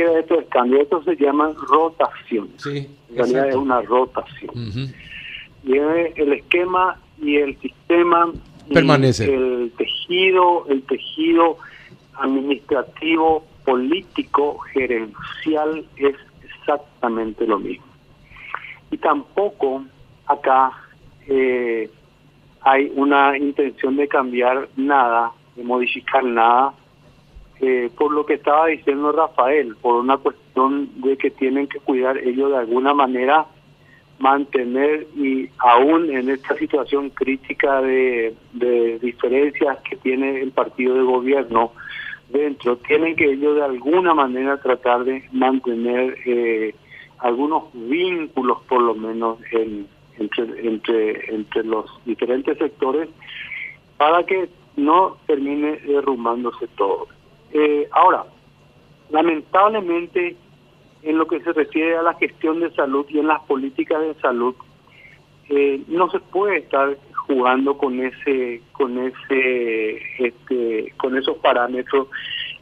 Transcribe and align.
queda 0.00 0.12
de 0.12 0.20
estos. 0.20 0.44
Esto 0.80 1.02
se 1.04 1.16
llama 1.16 1.52
rotación. 1.68 2.48
Sí, 2.56 2.88
en 3.10 3.16
realidad 3.16 3.48
es 3.48 3.54
una 3.56 3.82
rotación. 3.82 4.50
Y 5.64 5.76
el 5.76 6.32
esquema 6.32 6.98
y 7.20 7.36
el 7.36 7.58
sistema 7.60 8.32
permanece. 8.72 9.34
El 9.34 9.72
tejido, 9.76 10.66
el 10.68 10.82
tejido 10.82 11.58
administrativo, 12.14 13.44
político, 13.64 14.58
gerencial 14.72 15.84
es 15.96 16.16
exactamente 16.44 17.46
lo 17.46 17.58
mismo. 17.58 17.84
Y 18.90 18.96
tampoco 18.96 19.84
acá 20.26 20.72
eh, 21.26 21.90
hay 22.62 22.92
una 22.94 23.36
intención 23.36 23.96
de 23.96 24.08
cambiar 24.08 24.68
nada, 24.76 25.32
de 25.56 25.64
modificar 25.64 26.24
nada, 26.24 26.74
eh, 27.62 27.90
por 27.96 28.12
lo 28.12 28.24
que 28.24 28.34
estaba 28.34 28.68
diciendo 28.68 29.12
Rafael, 29.12 29.76
por 29.76 29.96
una 29.96 30.16
cuestión 30.16 30.88
de 31.02 31.18
que 31.18 31.30
tienen 31.30 31.66
que 31.66 31.78
cuidar 31.78 32.16
ellos 32.16 32.50
de 32.50 32.56
alguna 32.56 32.94
manera 32.94 33.46
mantener 34.18 35.06
y 35.16 35.48
aún 35.58 36.10
en 36.10 36.30
esta 36.30 36.54
situación 36.56 37.10
crítica 37.10 37.80
de, 37.82 38.34
diferencias 39.00 39.78
que 39.80 39.96
tiene 39.96 40.40
el 40.40 40.52
partido 40.52 40.94
de 40.94 41.02
gobierno 41.02 41.72
dentro, 42.30 42.76
tienen 42.76 43.16
que 43.16 43.32
ellos 43.32 43.56
de 43.56 43.64
alguna 43.64 44.14
manera 44.14 44.58
tratar 44.58 45.04
de 45.04 45.24
mantener 45.32 46.16
eh, 46.26 46.74
algunos 47.18 47.64
vínculos 47.74 48.58
por 48.68 48.80
lo 48.82 48.94
menos 48.94 49.38
entre, 50.18 50.66
entre, 50.66 51.34
entre 51.34 51.64
los 51.64 51.86
diferentes 52.04 52.56
sectores 52.56 53.08
para 53.96 54.24
que 54.24 54.48
no 54.76 55.16
termine 55.26 55.76
derrumbándose 55.78 56.68
todo. 56.76 57.08
Eh, 57.52 57.88
ahora, 57.92 58.24
lamentablemente 59.10 60.36
en 61.02 61.18
lo 61.18 61.26
que 61.26 61.40
se 61.40 61.52
refiere 61.52 61.96
a 61.96 62.02
la 62.02 62.14
gestión 62.14 62.60
de 62.60 62.70
salud 62.72 63.06
y 63.08 63.18
en 63.18 63.26
las 63.26 63.40
políticas 63.42 64.00
de 64.02 64.14
salud, 64.20 64.54
eh, 65.48 65.82
no 65.88 66.10
se 66.10 66.20
puede 66.20 66.58
estar 66.58 66.96
jugando 67.26 67.76
con 67.76 67.98
ese, 68.00 68.60
con 68.72 68.98
ese, 68.98 70.00
este, 70.18 70.92
con 70.96 71.16
esos 71.16 71.38
parámetros 71.38 72.08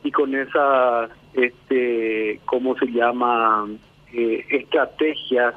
y 0.05 0.11
con 0.11 0.35
esas, 0.35 1.11
este, 1.35 2.41
¿cómo 2.45 2.77
se 2.77 2.87
llama? 2.87 3.67
Eh, 4.13 4.45
estrategias 4.49 5.55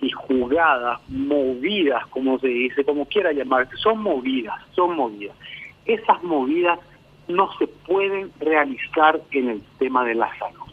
y 0.00 0.10
jugadas 0.10 1.00
movidas, 1.08 2.06
como 2.08 2.38
se 2.38 2.48
dice, 2.48 2.84
como 2.84 3.06
quiera 3.06 3.32
llamarse, 3.32 3.76
son 3.76 4.00
movidas, 4.02 4.56
son 4.72 4.96
movidas. 4.96 5.36
Esas 5.84 6.22
movidas 6.22 6.78
no 7.28 7.50
se 7.58 7.66
pueden 7.66 8.32
realizar 8.40 9.20
en 9.32 9.48
el 9.48 9.62
tema 9.78 10.04
de 10.04 10.14
la 10.14 10.30
salud. 10.38 10.66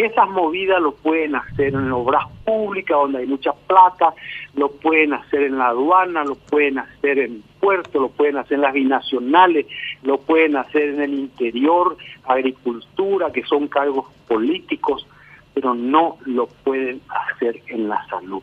Esas 0.00 0.30
movidas 0.30 0.80
lo 0.80 0.94
pueden 0.94 1.34
hacer 1.34 1.74
en 1.74 1.92
obras 1.92 2.24
públicas 2.46 2.96
donde 2.96 3.18
hay 3.18 3.26
mucha 3.26 3.52
plata, 3.52 4.14
lo 4.54 4.70
pueden 4.70 5.12
hacer 5.12 5.42
en 5.42 5.58
la 5.58 5.68
aduana, 5.68 6.24
lo 6.24 6.36
pueden 6.36 6.78
hacer 6.78 7.18
en 7.18 7.42
puerto, 7.60 8.00
lo 8.00 8.08
pueden 8.08 8.38
hacer 8.38 8.54
en 8.54 8.62
las 8.62 8.72
binacionales, 8.72 9.66
lo 10.02 10.18
pueden 10.18 10.56
hacer 10.56 10.88
en 10.88 11.02
el 11.02 11.12
interior, 11.12 11.98
agricultura, 12.24 13.30
que 13.30 13.44
son 13.44 13.68
cargos 13.68 14.06
políticos, 14.26 15.06
pero 15.52 15.74
no 15.74 16.16
lo 16.24 16.46
pueden 16.46 17.02
hacer 17.08 17.60
en 17.66 17.90
la 17.90 18.02
salud. 18.08 18.42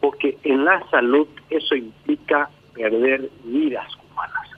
Porque 0.00 0.36
en 0.42 0.64
la 0.64 0.84
salud 0.90 1.28
eso 1.48 1.76
implica 1.76 2.50
perder 2.74 3.30
vidas 3.44 3.86
humanas. 4.10 4.50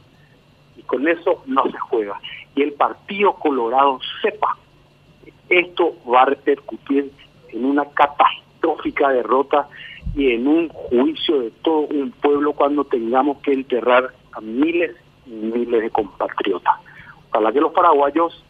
Con 0.95 1.09
eso 1.09 1.43
no 1.47 1.65
se 1.65 1.79
juega. 1.79 2.21
Y 2.55 2.63
el 2.63 2.73
Partido 2.75 3.35
Colorado 3.35 3.99
sepa 4.23 4.57
esto 5.49 5.95
va 6.11 6.23
a 6.23 6.27
repercutir 6.27 7.13
en 7.49 7.65
una 7.65 7.85
catastrófica 7.87 9.11
derrota 9.11 9.69
y 10.15 10.33
en 10.33 10.47
un 10.47 10.69
juicio 10.69 11.41
de 11.41 11.51
todo 11.63 11.81
un 11.81 12.13
pueblo 12.13 12.53
cuando 12.53 12.85
tengamos 12.85 13.39
que 13.39 13.53
enterrar 13.53 14.13
a 14.33 14.41
miles 14.41 14.97
y 15.27 15.31
miles 15.31 15.83
de 15.83 15.91
compatriotas. 15.91 16.75
Ojalá 17.31 17.53
que 17.53 17.61
los 17.61 17.73
paraguayos 17.73 18.45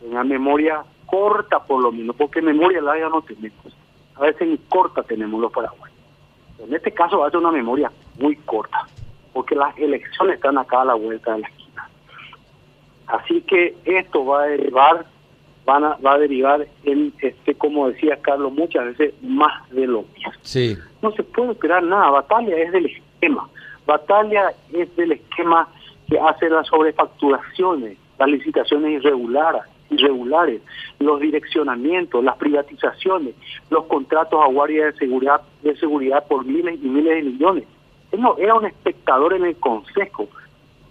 tengan 0.00 0.28
memoria 0.28 0.82
corta 1.06 1.62
por 1.64 1.82
lo 1.82 1.92
menos, 1.92 2.16
porque 2.16 2.42
memoria 2.42 2.80
larga 2.80 3.08
no 3.08 3.22
tenemos. 3.22 3.76
A 4.16 4.22
veces 4.22 4.48
ni 4.48 4.58
corta 4.58 5.02
tenemos 5.02 5.40
los 5.40 5.52
paraguayos. 5.52 5.96
En 6.58 6.74
este 6.74 6.92
caso 6.92 7.18
va 7.18 7.28
a 7.28 7.30
ser 7.30 7.40
una 7.40 7.50
memoria 7.50 7.92
muy 8.18 8.36
corta, 8.36 8.86
porque 9.32 9.54
las 9.54 9.76
elecciones 9.76 10.36
están 10.36 10.56
acá 10.58 10.82
a 10.82 10.86
la 10.86 10.94
vuelta 10.94 11.34
de 11.34 11.40
la 11.40 11.48
esquina. 11.48 11.63
Así 13.06 13.42
que 13.42 13.76
esto 13.84 14.24
va 14.24 14.44
a 14.44 14.46
derivar 14.46 15.06
van 15.64 15.84
a, 15.84 15.96
va 15.96 16.14
a 16.14 16.18
derivar 16.18 16.66
en, 16.84 17.12
este 17.20 17.54
como 17.54 17.88
decía 17.88 18.18
Carlos, 18.20 18.52
muchas 18.52 18.84
veces 18.86 19.14
más 19.22 19.68
de 19.70 19.86
lo 19.86 20.02
mismo. 20.02 20.32
Sí. 20.42 20.76
No 21.02 21.10
se 21.12 21.22
puede 21.22 21.52
esperar 21.52 21.82
nada, 21.82 22.10
batalla 22.10 22.56
es 22.56 22.72
del 22.72 22.86
esquema, 22.86 23.48
batalla 23.86 24.52
es 24.72 24.94
del 24.96 25.12
esquema 25.12 25.68
que 26.08 26.18
hace 26.18 26.50
las 26.50 26.66
sobrefacturaciones, 26.66 27.96
las 28.18 28.28
licitaciones 28.28 29.02
irregulares, 29.02 29.62
irregulares, 29.90 30.60
los 30.98 31.20
direccionamientos, 31.20 32.22
las 32.22 32.36
privatizaciones, 32.36 33.34
los 33.70 33.84
contratos 33.84 34.40
a 34.42 34.50
guardia 34.50 34.86
de 34.86 34.92
seguridad, 34.94 35.40
de 35.62 35.76
seguridad 35.76 36.26
por 36.26 36.44
miles 36.44 36.78
y 36.82 36.88
miles 36.88 37.16
de 37.16 37.30
millones. 37.30 37.64
Él 38.12 38.20
no 38.20 38.36
era 38.38 38.54
un 38.54 38.66
espectador 38.66 39.32
en 39.32 39.44
el 39.44 39.56
consejo, 39.56 40.28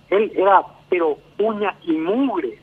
él 0.10 0.32
era 0.36 0.64
pero 0.94 1.18
uña 1.40 1.74
y 1.82 1.94
mugre 1.94 2.60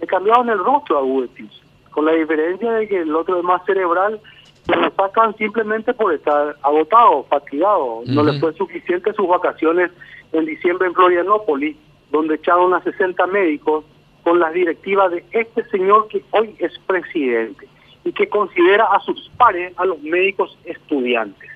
le 0.00 0.06
cambiaron 0.06 0.48
el 0.48 0.60
rostro 0.60 0.96
a 0.96 1.02
Ubetis, 1.02 1.50
con 1.90 2.04
la 2.04 2.12
diferencia 2.12 2.70
de 2.70 2.86
que 2.86 3.00
el 3.00 3.16
otro 3.16 3.36
es 3.36 3.42
más 3.42 3.64
cerebral, 3.64 4.20
se 4.64 4.76
lo 4.76 4.88
sacan 4.92 5.36
simplemente 5.36 5.92
por 5.92 6.14
estar 6.14 6.54
agotado, 6.62 7.24
fatigado. 7.24 8.02
No 8.06 8.22
le 8.22 8.38
fue 8.38 8.52
suficiente 8.54 9.12
sus 9.14 9.26
vacaciones 9.26 9.90
en 10.32 10.44
diciembre 10.44 10.86
en 10.86 10.94
Florianópolis, 10.94 11.76
donde 12.12 12.36
echaron 12.36 12.74
a 12.74 12.82
60 12.84 13.26
médicos 13.26 13.84
con 14.22 14.38
las 14.38 14.52
directivas 14.52 15.10
de 15.10 15.24
este 15.32 15.64
señor 15.64 16.06
que 16.06 16.22
hoy 16.30 16.54
es 16.60 16.78
presidente 16.86 17.66
y 18.04 18.12
que 18.12 18.28
considera 18.28 18.84
a 18.84 19.00
sus 19.00 19.30
pares 19.36 19.72
a 19.78 19.84
los 19.84 20.00
médicos 20.02 20.56
estudiantes, 20.64 21.50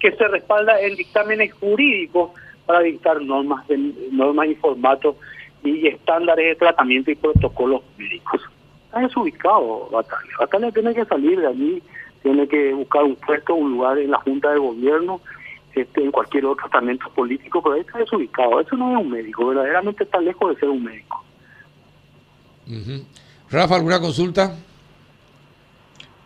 que 0.00 0.12
se 0.12 0.28
respalda 0.28 0.80
en 0.80 0.96
dictámenes 0.96 1.52
jurídicos 1.52 2.30
para 2.64 2.80
dictar 2.80 3.20
normas, 3.20 3.66
de, 3.68 3.76
normas 4.10 4.48
y 4.48 4.54
formatos 4.54 5.16
y 5.64 5.86
estándares 5.86 6.46
de 6.46 6.54
tratamiento 6.56 7.10
y 7.10 7.14
protocolos 7.14 7.82
médicos. 7.96 8.40
Está 8.86 9.00
desubicado 9.00 9.88
Batalla. 9.90 10.30
Batalla 10.38 10.70
tiene 10.72 10.94
que 10.94 11.04
salir 11.04 11.40
de 11.40 11.46
allí, 11.46 11.82
tiene 12.22 12.46
que 12.48 12.72
buscar 12.72 13.04
un 13.04 13.16
puesto, 13.16 13.54
un 13.54 13.72
lugar 13.72 13.98
en 13.98 14.10
la 14.10 14.18
Junta 14.18 14.50
de 14.50 14.58
Gobierno, 14.58 15.20
este, 15.74 16.02
en 16.04 16.10
cualquier 16.10 16.46
otro 16.46 16.68
tratamiento 16.68 17.08
político, 17.14 17.62
pero 17.62 17.76
ahí 17.76 17.80
está 17.80 17.98
desubicado. 17.98 18.60
Eso 18.60 18.76
no 18.76 18.92
es 18.92 19.04
un 19.04 19.10
médico, 19.10 19.46
verdaderamente 19.46 20.04
está 20.04 20.20
lejos 20.20 20.54
de 20.54 20.60
ser 20.60 20.68
un 20.68 20.84
médico. 20.84 21.24
Rafa, 23.50 23.76
¿alguna 23.76 24.00
consulta? 24.00 24.56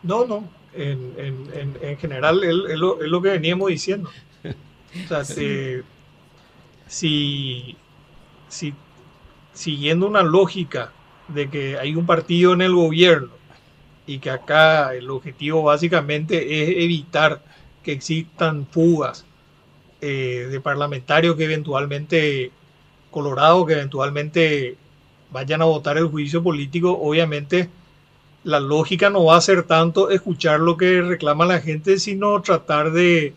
No, 0.02 0.24
no. 0.26 0.48
En, 0.74 1.14
en, 1.16 1.74
en, 1.80 1.96
general 1.96 2.44
es, 2.44 2.52
lo, 2.76 3.00
es, 3.00 3.08
lo, 3.08 3.22
que 3.22 3.30
veníamos 3.30 3.70
diciendo. 3.70 4.10
O 4.44 5.08
sea, 5.08 5.24
si, 5.24 5.80
si, 6.86 7.76
si 8.48 8.74
siguiendo 9.56 10.06
una 10.06 10.22
lógica 10.22 10.92
de 11.28 11.50
que 11.50 11.78
hay 11.78 11.96
un 11.96 12.06
partido 12.06 12.52
en 12.52 12.60
el 12.60 12.74
gobierno 12.74 13.30
y 14.06 14.18
que 14.18 14.30
acá 14.30 14.94
el 14.94 15.10
objetivo 15.10 15.62
básicamente 15.64 16.62
es 16.62 16.84
evitar 16.84 17.42
que 17.82 17.92
existan 17.92 18.66
fugas 18.66 19.24
eh, 20.00 20.48
de 20.50 20.60
parlamentarios 20.60 21.36
que 21.36 21.44
eventualmente, 21.44 22.52
Colorado, 23.10 23.66
que 23.66 23.72
eventualmente 23.72 24.76
vayan 25.32 25.62
a 25.62 25.64
votar 25.64 25.96
el 25.96 26.06
juicio 26.06 26.42
político, 26.42 26.92
obviamente 26.92 27.68
la 28.44 28.60
lógica 28.60 29.10
no 29.10 29.24
va 29.24 29.36
a 29.36 29.40
ser 29.40 29.64
tanto 29.64 30.10
escuchar 30.10 30.60
lo 30.60 30.76
que 30.76 31.02
reclama 31.02 31.46
la 31.46 31.60
gente, 31.60 31.98
sino 31.98 32.40
tratar 32.42 32.92
de 32.92 33.34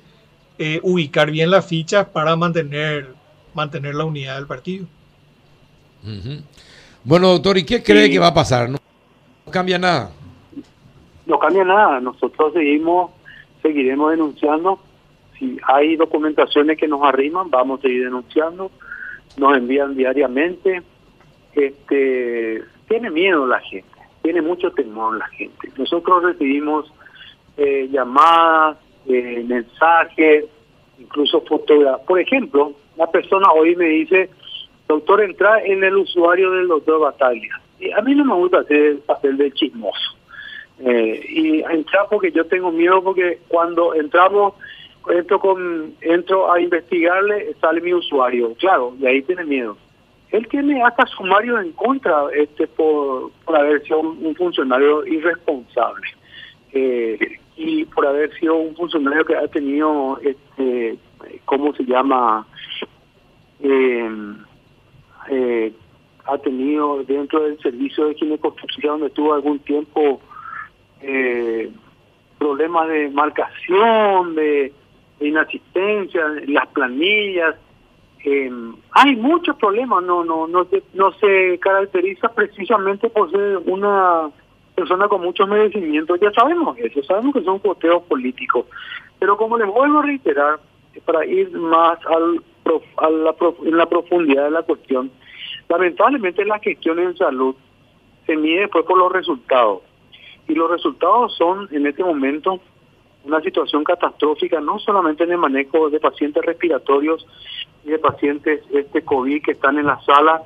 eh, 0.60 0.80
ubicar 0.84 1.32
bien 1.32 1.50
las 1.50 1.66
fichas 1.66 2.08
para 2.10 2.36
mantener, 2.36 3.16
mantener 3.56 3.96
la 3.96 4.04
unidad 4.04 4.36
del 4.36 4.46
partido. 4.46 4.86
Bueno, 7.04 7.30
doctor, 7.30 7.58
¿y 7.58 7.64
qué 7.64 7.84
cree 7.84 8.10
que 8.10 8.20
va 8.20 8.28
a 8.28 8.34
pasar? 8.34 8.70
¿No 8.70 8.80
cambia 9.52 9.78
nada? 9.78 10.12
No 11.26 11.40
cambia 11.40 11.64
nada. 11.64 12.00
Nosotros 12.00 12.54
seguimos, 12.54 13.12
seguiremos 13.62 14.12
denunciando. 14.12 14.80
Si 15.38 15.58
hay 15.64 15.96
documentaciones 15.96 16.78
que 16.78 16.88
nos 16.88 17.02
arriman, 17.04 17.50
vamos 17.50 17.80
a 17.80 17.82
seguir 17.84 18.04
denunciando. 18.04 18.72
Nos 19.38 19.58
envían 19.58 19.96
diariamente. 19.96 20.84
Este, 21.54 22.64
tiene 22.88 23.10
miedo 23.10 23.48
la 23.48 23.60
gente, 23.60 23.90
tiene 24.22 24.42
mucho 24.42 24.72
temor 24.72 25.18
la 25.18 25.28
gente. 25.30 25.72
Nosotros 25.78 26.24
recibimos 26.24 26.92
eh, 27.58 27.88
llamadas, 27.92 28.78
eh, 29.08 29.44
mensajes, 29.48 30.46
incluso 31.00 31.42
fotografías. 31.42 32.06
Por 32.08 32.20
ejemplo, 32.20 32.74
la 32.98 33.08
persona 33.08 33.52
hoy 33.52 33.76
me 33.76 33.86
dice, 33.86 34.30
doctor, 34.90 35.22
entra 35.22 35.64
en 35.64 35.84
el 35.84 35.96
usuario 35.96 36.52
del 36.52 36.68
doctor 36.68 37.00
Bataglia. 37.00 37.62
Y 37.80 37.92
a 37.92 38.02
mí 38.02 38.14
no 38.16 38.26
me 38.26 38.34
gusta 38.34 38.60
hacer 38.60 38.78
el 38.78 38.98
papel 38.98 39.38
de 39.38 39.52
chismoso. 39.52 40.16
Eh, 40.80 41.26
y 41.30 41.60
entrar 41.62 42.08
porque 42.10 42.32
yo 42.32 42.46
tengo 42.46 42.72
miedo 42.72 43.04
porque 43.04 43.40
cuando 43.50 43.94
entramos 43.94 44.54
entro 45.10 45.38
con 45.40 45.94
entro 46.00 46.50
a 46.50 46.62
investigarle 46.62 47.54
sale 47.60 47.82
mi 47.82 47.94
usuario 47.94 48.54
claro 48.54 48.96
y 48.98 49.06
ahí 49.06 49.22
tiene 49.24 49.44
miedo 49.44 49.76
él 50.32 50.48
tiene 50.48 50.82
hasta 50.82 51.06
sumario 51.08 51.60
en 51.60 51.74
contra 51.74 52.28
este 52.34 52.66
por, 52.66 53.30
por 53.44 53.58
haber 53.58 53.84
sido 53.84 54.00
un 54.00 54.34
funcionario 54.36 55.06
irresponsable 55.06 56.08
eh, 56.72 57.40
y 57.58 57.84
por 57.84 58.08
haber 58.08 58.34
sido 58.40 58.56
un 58.56 58.74
funcionario 58.74 59.26
que 59.26 59.36
ha 59.36 59.48
tenido 59.50 60.18
este 60.24 60.98
cómo 61.44 61.74
se 61.74 61.84
llama 61.84 62.48
eh, 63.62 64.10
eh, 65.30 65.74
ha 66.26 66.38
tenido 66.38 67.04
dentro 67.04 67.42
del 67.42 67.60
servicio 67.60 68.08
de 68.08 68.16
ginecología 68.16 68.92
donde 68.92 69.10
tuvo 69.10 69.34
algún 69.34 69.60
tiempo 69.60 70.22
eh, 71.02 71.72
problemas 72.38 72.88
de 72.88 73.10
marcación, 73.10 74.36
de, 74.36 74.74
inasistencia, 75.22 76.24
las 76.48 76.68
planillas. 76.68 77.56
Eh, 78.24 78.52
hay 78.92 79.16
muchos 79.16 79.56
problemas, 79.58 80.04
no, 80.04 80.24
no, 80.24 80.48
no, 80.48 80.66
se, 80.66 80.84
no 80.94 81.12
se 81.14 81.58
caracteriza 81.60 82.30
precisamente 82.30 83.10
por 83.10 83.32
ser 83.32 83.58
una 83.66 84.30
persona 84.76 85.08
con 85.08 85.22
muchos 85.22 85.48
merecimientos, 85.48 86.20
ya 86.22 86.32
sabemos 86.32 86.78
eso, 86.78 87.04
sabemos 87.04 87.34
que 87.34 87.44
son 87.44 87.60
coteos 87.60 88.02
políticos, 88.04 88.66
pero 89.20 89.36
como 89.36 89.58
les 89.58 89.68
vuelvo 89.68 90.00
a 90.00 90.04
reiterar, 90.04 90.60
para 91.06 91.26
ir 91.26 91.52
más 91.52 92.00
al, 92.06 92.42
a 92.98 93.10
la, 93.10 93.36
en 93.66 93.78
la 93.78 93.88
profundidad 93.88 94.46
de 94.46 94.52
la 94.52 94.64
cuestión, 94.64 95.12
lamentablemente 95.68 96.46
la 96.46 96.60
gestión 96.60 97.00
en 97.00 97.16
salud 97.18 97.56
se 98.26 98.36
mide 98.36 98.62
después 98.62 98.86
por 98.86 98.98
los 98.98 99.12
resultados. 99.12 99.82
Y 100.48 100.56
los 100.56 100.70
resultados 100.70 101.36
son 101.36 101.68
en 101.72 101.86
este 101.86 102.04
momento 102.04 102.60
una 103.24 103.42
situación 103.42 103.84
catastrófica, 103.84 104.60
no 104.60 104.80
solamente 104.80 105.24
en 105.24 105.32
el 105.32 105.38
manejo 105.38 105.90
de 105.90 106.00
pacientes 106.00 106.44
respiratorios 106.44 107.26
y 107.86 107.90
de 107.90 108.00
pacientes 108.00 108.62
este 108.74 109.02
COVID 109.04 109.44
que 109.44 109.52
están 109.52 109.78
en 109.78 109.88
la 109.88 110.00
sala, 110.02 110.44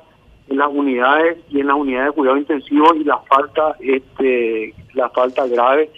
en 0.48 0.58
las 0.58 0.68
unidades 0.70 1.38
y 1.50 1.60
en 1.60 1.68
las 1.68 1.76
unidades 1.76 2.08
de 2.08 2.12
cuidado 2.12 2.36
intensivo 2.36 2.94
y 2.94 3.04
la 3.04 3.18
falta, 3.18 3.76
este, 3.80 4.74
la 4.92 5.08
falta 5.10 5.46
grave 5.46 5.90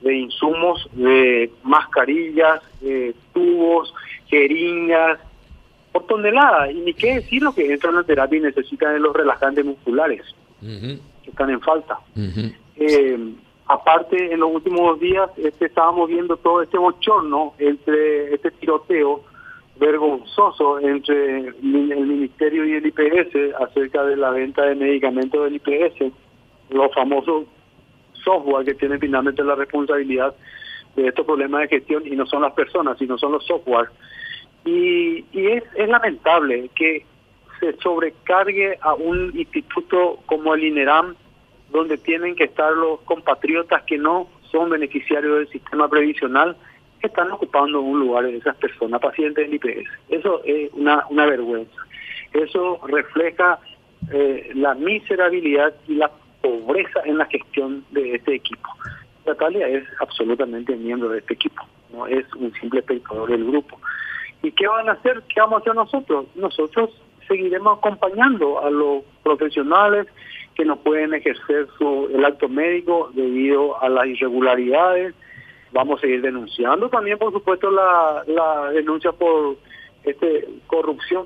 de 0.00 0.14
insumos, 0.14 0.86
de 0.92 1.50
mascarillas, 1.62 2.60
de 2.80 3.14
tubos, 3.32 3.94
jeringas, 4.26 5.18
por 5.94 6.06
tonelada. 6.06 6.70
Y 6.70 6.80
ni 6.80 6.92
qué 6.92 7.14
decir 7.14 7.42
lo 7.42 7.54
que 7.54 7.72
entran 7.72 7.94
a 7.94 7.98
la 7.98 8.04
terapia 8.04 8.38
y 8.38 8.42
necesitan 8.42 8.94
de 8.94 9.00
los 9.00 9.14
relajantes 9.14 9.64
musculares, 9.64 10.22
que 10.60 11.30
están 11.30 11.50
en 11.50 11.60
falta. 11.60 11.98
Aparte, 13.66 14.32
en 14.32 14.40
los 14.40 14.50
últimos 14.52 15.00
días 15.00 15.30
este, 15.38 15.66
estábamos 15.66 16.08
viendo 16.08 16.36
todo 16.36 16.62
este 16.62 16.76
bochorno 16.76 17.54
entre 17.58 18.34
este 18.34 18.50
tiroteo 18.50 19.24
vergonzoso 19.80 20.80
entre 20.80 21.48
el 21.48 21.54
Ministerio 21.62 22.66
y 22.66 22.74
el 22.74 22.86
IPS 22.86 23.54
acerca 23.58 24.04
de 24.04 24.16
la 24.16 24.30
venta 24.30 24.62
de 24.66 24.74
medicamentos 24.74 25.44
del 25.44 25.54
IPS, 25.56 26.12
los 26.70 26.94
famosos 26.94 27.46
software 28.22 28.66
que 28.66 28.74
tienen 28.74 29.00
finalmente 29.00 29.42
la 29.42 29.54
responsabilidad 29.54 30.34
de 30.94 31.08
estos 31.08 31.24
problemas 31.24 31.62
de 31.62 31.68
gestión 31.68 32.06
y 32.06 32.10
no 32.10 32.26
son 32.26 32.42
las 32.42 32.52
personas, 32.52 32.98
sino 32.98 33.16
son 33.18 33.32
los 33.32 33.46
software. 33.46 33.88
Y, 34.64 35.24
y 35.32 35.46
es, 35.48 35.64
es 35.76 35.88
lamentable 35.88 36.70
que 36.74 37.04
se 37.60 37.74
sobrecargue 37.78 38.78
a 38.80 38.94
un 38.94 39.32
instituto 39.38 40.20
como 40.26 40.54
el 40.54 40.64
INERAM 40.64 41.14
donde 41.70 41.98
tienen 41.98 42.36
que 42.36 42.44
estar 42.44 42.72
los 42.72 43.00
compatriotas 43.00 43.82
que 43.82 43.98
no 43.98 44.28
son 44.50 44.70
beneficiarios 44.70 45.38
del 45.38 45.48
sistema 45.48 45.88
previsional, 45.88 46.56
que 47.00 47.08
están 47.08 47.30
ocupando 47.32 47.80
un 47.80 47.98
lugar 47.98 48.24
de 48.24 48.36
esas 48.36 48.56
personas, 48.56 49.00
pacientes 49.00 49.50
del 49.50 49.54
IPS. 49.54 49.88
Eso 50.08 50.40
es 50.44 50.72
una, 50.72 51.04
una 51.10 51.26
vergüenza. 51.26 51.74
Eso 52.32 52.80
refleja 52.86 53.58
eh, 54.12 54.50
la 54.54 54.74
miserabilidad 54.74 55.74
y 55.88 55.94
la 55.94 56.10
pobreza 56.40 57.00
en 57.04 57.18
la 57.18 57.26
gestión 57.26 57.84
de 57.90 58.14
este 58.14 58.34
equipo. 58.34 58.68
Natalia 59.26 59.66
es 59.66 59.84
absolutamente 60.00 60.76
miembro 60.76 61.08
de 61.08 61.18
este 61.18 61.34
equipo, 61.34 61.62
no 61.92 62.06
es 62.06 62.24
un 62.34 62.52
simple 62.54 62.80
espectador 62.80 63.30
del 63.30 63.44
grupo. 63.44 63.80
¿Y 64.44 64.52
qué 64.52 64.66
van 64.66 64.90
a 64.90 64.92
hacer? 64.92 65.22
¿Qué 65.34 65.40
vamos 65.40 65.56
a 65.56 65.60
hacer 65.60 65.74
nosotros? 65.74 66.26
Nosotros 66.34 66.90
seguiremos 67.26 67.78
acompañando 67.78 68.62
a 68.62 68.68
los 68.68 69.02
profesionales 69.22 70.06
que 70.54 70.66
no 70.66 70.76
pueden 70.76 71.14
ejercer 71.14 71.66
su, 71.78 72.10
el 72.12 72.22
acto 72.22 72.50
médico 72.50 73.10
debido 73.14 73.82
a 73.82 73.88
las 73.88 74.06
irregularidades. 74.06 75.14
Vamos 75.72 75.98
a 75.98 76.02
seguir 76.02 76.20
denunciando 76.20 76.90
también, 76.90 77.16
por 77.16 77.32
supuesto, 77.32 77.70
la, 77.70 78.70
denuncia 78.74 79.12
por 79.12 79.56
este 80.04 80.46
corrupción 80.66 81.22